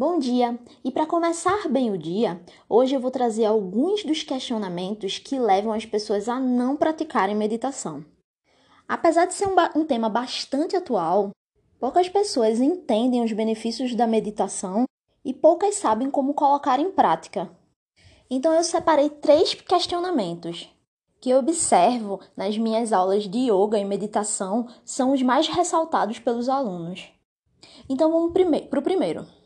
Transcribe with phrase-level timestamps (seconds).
[0.00, 0.58] Bom dia!
[0.82, 5.74] E para começar bem o dia, hoje eu vou trazer alguns dos questionamentos que levam
[5.74, 8.02] as pessoas a não praticarem meditação.
[8.88, 11.32] Apesar de ser um, um, tema bastante atual,
[11.78, 14.84] poucas pessoas entendem os benefícios da meditação
[15.22, 17.54] e poucas sabem como colocar em prática.
[18.30, 20.74] Então eu separei três questionamentos
[21.20, 26.48] que eu observo nas minhas aulas de yoga e meditação são os mais ressaltados pelos
[26.48, 27.06] alunos.
[27.86, 28.32] Então vamos
[28.70, 29.39] para o primeiro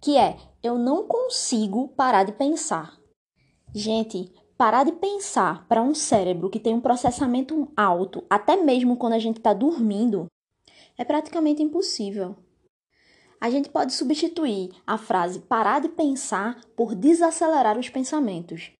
[0.00, 2.98] que é eu não consigo parar de pensar.
[3.74, 9.12] Gente, parar de pensar para um cérebro que tem um processamento alto, até mesmo quando
[9.12, 10.26] a gente está dormindo,
[10.96, 12.36] é praticamente impossível.
[13.40, 18.72] A gente pode substituir a frase parar de pensar por desacelerar os pensamentos.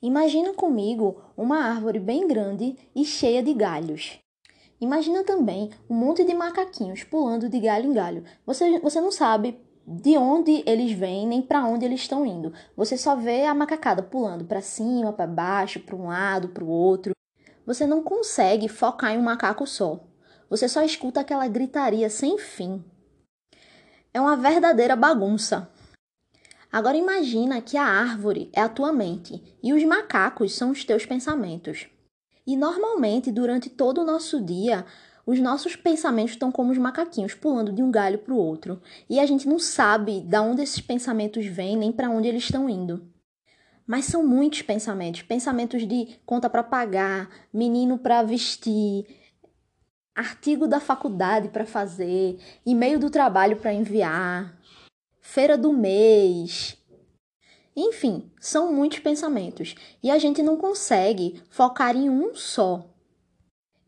[0.00, 4.18] Imagina comigo uma árvore bem grande e cheia de galhos.
[4.80, 8.24] Imagina também um monte de macaquinhos pulando de galho em galho.
[8.46, 12.52] Você, você não sabe de onde eles vêm nem para onde eles estão indo.
[12.76, 16.68] Você só vê a macacada pulando para cima, para baixo, para um lado, para o
[16.68, 17.14] outro.
[17.64, 19.98] Você não consegue focar em um macaco só.
[20.50, 22.84] Você só escuta aquela gritaria sem fim.
[24.12, 25.70] É uma verdadeira bagunça.
[26.70, 31.06] Agora imagina que a árvore é a tua mente e os macacos são os teus
[31.06, 31.86] pensamentos.
[32.46, 34.84] E normalmente, durante todo o nosso dia,
[35.28, 39.20] os nossos pensamentos estão como os macaquinhos, pulando de um galho para o outro, e
[39.20, 43.06] a gente não sabe de onde esses pensamentos vêm nem para onde eles estão indo.
[43.86, 49.04] Mas são muitos pensamentos, pensamentos de conta para pagar, menino para vestir,
[50.14, 54.58] artigo da faculdade para fazer, e-mail do trabalho para enviar,
[55.20, 56.78] feira do mês.
[57.76, 62.94] Enfim, são muitos pensamentos e a gente não consegue focar em um só.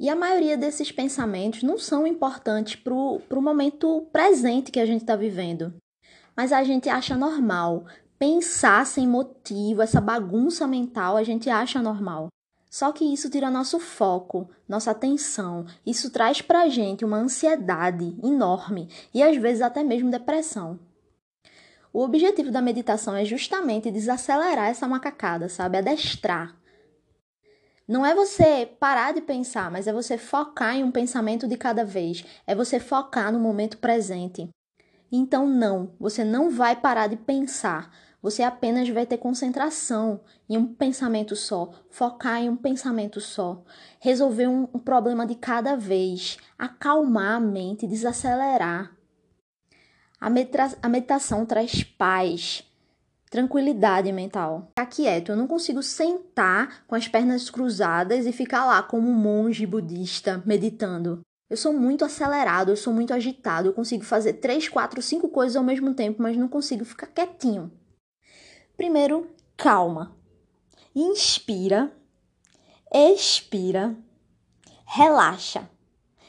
[0.00, 5.02] E a maioria desses pensamentos não são importantes para o momento presente que a gente
[5.02, 5.74] está vivendo.
[6.34, 7.84] Mas a gente acha normal.
[8.18, 12.28] Pensar sem motivo, essa bagunça mental, a gente acha normal.
[12.70, 15.66] Só que isso tira nosso foco, nossa atenção.
[15.84, 20.78] Isso traz para a gente uma ansiedade enorme e às vezes até mesmo depressão.
[21.92, 25.76] O objetivo da meditação é justamente desacelerar essa macacada, sabe?
[25.76, 26.56] Adestrar
[27.90, 31.84] não é você parar de pensar, mas é você focar em um pensamento de cada
[31.84, 32.24] vez.
[32.46, 34.48] É você focar no momento presente.
[35.10, 37.92] Então, não, você não vai parar de pensar.
[38.22, 43.64] Você apenas vai ter concentração em um pensamento só, focar em um pensamento só,
[43.98, 48.96] resolver um, problema de cada vez, acalmar a mente, desacelerar.
[50.20, 52.69] A meditação traz paz,
[53.30, 54.66] tranquilidade mental.
[54.70, 59.14] Ficar quieto, eu não consigo sentar com as pernas cruzadas e ficar lá como um
[59.14, 61.20] monge budista meditando.
[61.48, 65.56] Eu sou muito acelerado, eu sou muito agitado, eu consigo fazer três, quatro, cinco coisas
[65.56, 67.72] ao mesmo tempo, mas não consigo ficar quietinho.
[68.76, 70.16] Primeiro, calma.
[70.94, 71.92] Inspira,
[72.92, 73.96] expira,
[74.84, 75.68] relaxa.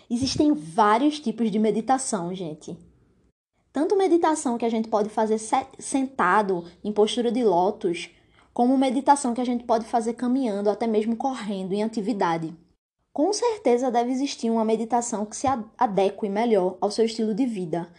[0.09, 2.77] Existem vários tipos de meditação, gente.
[3.73, 5.37] Tanto meditação que a gente pode fazer
[5.79, 8.09] sentado em postura de lótus,
[8.53, 12.53] como meditação que a gente pode fazer caminhando, até mesmo correndo em atividade.
[13.13, 17.89] Com certeza deve existir uma meditação que se adeque melhor ao seu estilo de vida.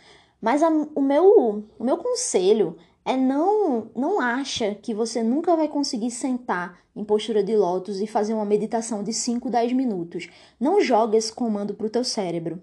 [0.41, 5.69] Mas a, o, meu, o meu conselho é não não acha que você nunca vai
[5.69, 10.29] conseguir sentar em postura de lótus e fazer uma meditação de 5, 10 minutos.
[10.61, 12.61] Não joga esse comando para o teu cérebro.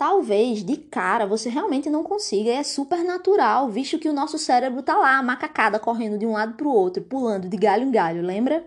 [0.00, 4.38] Talvez de cara você realmente não consiga, e é super natural, visto que o nosso
[4.38, 7.90] cérebro tá lá, macacada, correndo de um lado para o outro, pulando de galho em
[7.90, 8.66] galho, lembra?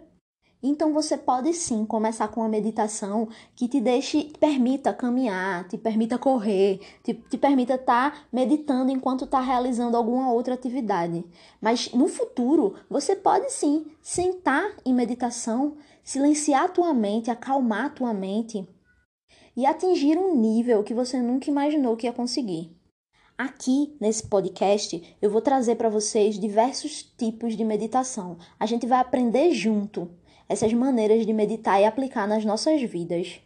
[0.62, 5.76] Então você pode sim começar com uma meditação que te deixe, te permita caminhar, te
[5.76, 11.26] permita correr, te, te permita estar tá meditando enquanto está realizando alguma outra atividade.
[11.60, 17.90] Mas no futuro você pode sim sentar em meditação, silenciar a tua mente, acalmar a
[17.90, 18.68] tua mente
[19.56, 22.76] e atingir um nível que você nunca imaginou que ia conseguir.
[23.38, 28.38] Aqui nesse podcast eu vou trazer para vocês diversos tipos de meditação.
[28.60, 30.10] A gente vai aprender junto
[30.48, 33.42] essas maneiras de meditar e aplicar nas nossas vidas.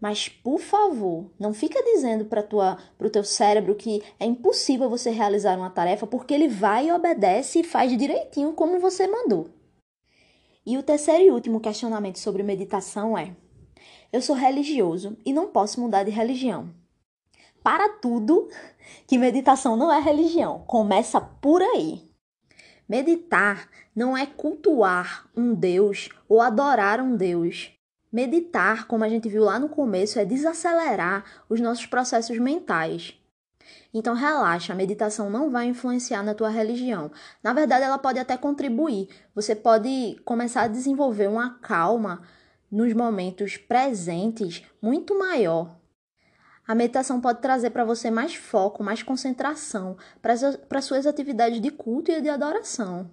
[0.00, 2.46] Mas por favor, não fica dizendo para
[2.98, 7.64] o teu cérebro que é impossível você realizar uma tarefa porque ele vai obedece e
[7.64, 9.50] faz direitinho como você mandou.
[10.64, 13.36] E o terceiro e último questionamento sobre meditação é:
[14.12, 16.70] eu sou religioso e não posso mudar de religião.
[17.62, 18.48] Para tudo,
[19.06, 20.64] que meditação não é religião.
[20.66, 22.08] Começa por aí.
[22.88, 27.72] Meditar não é cultuar um Deus ou adorar um Deus.
[28.10, 33.14] Meditar, como a gente viu lá no começo, é desacelerar os nossos processos mentais.
[33.92, 37.10] Então relaxa, a meditação não vai influenciar na tua religião.
[37.42, 39.08] Na verdade, ela pode até contribuir.
[39.34, 42.22] Você pode começar a desenvolver uma calma
[42.70, 45.76] nos momentos presentes muito maior.
[46.66, 52.12] A meditação pode trazer para você mais foco, mais concentração para suas atividades de culto
[52.12, 53.10] e de adoração.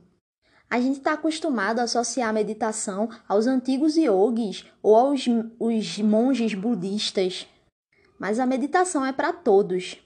[0.69, 5.25] A gente está acostumado a associar a meditação aos antigos yogis ou aos
[5.59, 7.47] os monges budistas,
[8.19, 9.97] mas a meditação é para todos.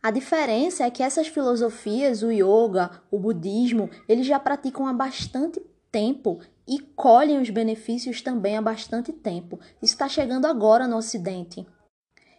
[0.00, 5.60] A diferença é que essas filosofias, o yoga, o budismo, eles já praticam há bastante
[5.90, 9.58] tempo e colhem os benefícios também há bastante tempo.
[9.82, 11.66] Isso está chegando agora no Ocidente.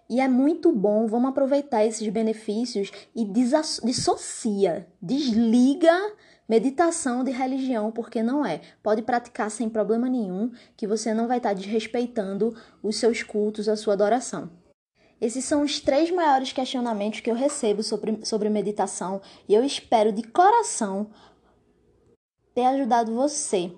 [0.10, 5.92] E é muito bom, vamos aproveitar esses benefícios e dissocia, desliga
[6.48, 8.62] meditação de religião, porque não é.
[8.84, 13.76] Pode praticar sem problema nenhum, que você não vai estar desrespeitando os seus cultos, a
[13.76, 14.52] sua adoração.
[15.20, 20.12] Esses são os três maiores questionamentos que eu recebo sobre, sobre meditação e eu espero
[20.12, 21.10] de coração
[22.54, 23.72] ter ajudado você,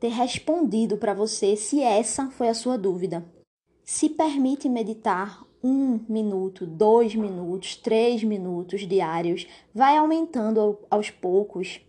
[0.00, 3.24] ter respondido para você se essa foi a sua dúvida
[3.86, 11.80] se permite meditar um minuto, dois minutos, três minutos diários, vai aumentando aos poucos.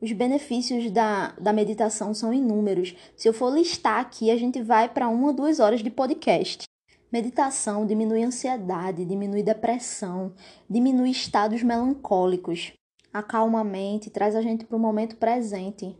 [0.00, 2.96] Os benefícios da, da meditação são inúmeros.
[3.14, 6.64] Se eu for listar aqui, a gente vai para uma ou duas horas de podcast.
[7.12, 10.32] Meditação diminui ansiedade, diminui depressão,
[10.68, 12.72] diminui estados melancólicos,
[13.12, 15.94] acalma a mente, traz a gente para o momento presente.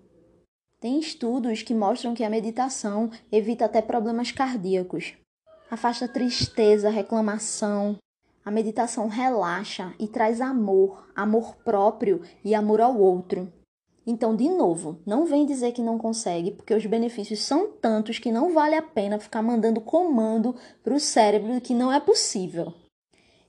[0.82, 5.14] Tem estudos que mostram que a meditação evita até problemas cardíacos
[5.70, 7.96] afasta tristeza, reclamação.
[8.44, 13.50] A meditação relaxa e traz amor, amor próprio e amor ao outro.
[14.05, 18.32] Então, de novo, não vem dizer que não consegue, porque os benefícios são tantos que
[18.32, 22.75] não vale a pena ficar mandando comando para o cérebro que não é possível.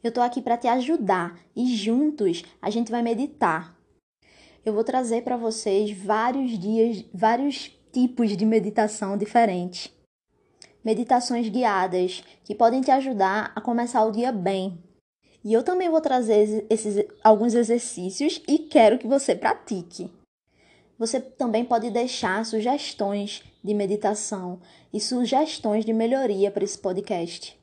[0.04, 3.73] Eu estou aqui para te ajudar e juntos a gente vai meditar.
[4.66, 9.92] Eu vou trazer para vocês vários dias, vários tipos de meditação diferentes
[10.84, 14.78] meditações guiadas que podem te ajudar a começar o dia bem.
[15.44, 20.12] E eu também vou trazer esses alguns exercícios e quero que você pratique.
[20.98, 24.62] Você também pode deixar sugestões de meditação
[24.94, 27.60] e sugestões de melhoria para esse podcast.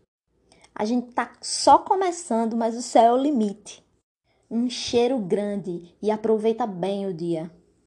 [0.75, 3.82] A gente tá só começando, mas o céu é o limite.
[4.52, 7.49] Um cheiro grande e aproveita bem o dia.